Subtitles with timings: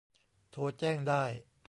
[0.51, 1.23] โทรแจ้งได้